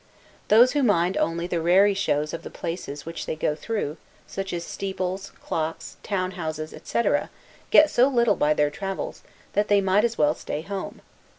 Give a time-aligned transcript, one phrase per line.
[0.47, 4.51] Those who only mind the raree shows of the places which they go through, such
[4.51, 7.29] as steeples, clocks, town houses, etc.,
[7.69, 9.21] get so little by their travels,
[9.53, 11.01] that they might as well stay at home.